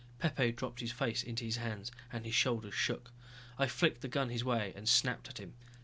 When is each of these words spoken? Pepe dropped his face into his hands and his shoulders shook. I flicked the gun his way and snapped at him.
Pepe 0.17 0.51
dropped 0.53 0.79
his 0.79 0.91
face 0.91 1.21
into 1.21 1.43
his 1.45 1.57
hands 1.57 1.91
and 2.11 2.25
his 2.25 2.33
shoulders 2.33 2.73
shook. 2.73 3.11
I 3.59 3.67
flicked 3.67 4.01
the 4.01 4.07
gun 4.07 4.29
his 4.29 4.43
way 4.43 4.73
and 4.75 4.89
snapped 4.89 5.29
at 5.29 5.37
him. 5.37 5.53